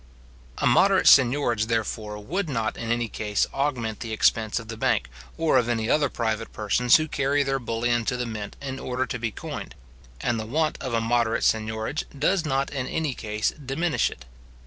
[0.57, 5.09] A moderate seignorage, therefore, would not, in any case, augment the expense of the bank,
[5.37, 9.05] or of any other private persons who carry their bullion to the mint in order
[9.05, 9.75] to be coined;
[10.19, 14.25] and the want of a moderate seignorage does not in any case diminish it.